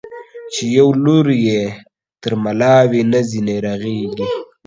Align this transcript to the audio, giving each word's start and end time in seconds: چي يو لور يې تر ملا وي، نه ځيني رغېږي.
چي 0.51 0.65
يو 0.77 0.89
لور 1.03 1.27
يې 1.45 1.61
تر 2.21 2.31
ملا 2.43 2.75
وي، 2.89 3.01
نه 3.11 3.19
ځيني 3.29 3.55
رغېږي. 3.65 4.25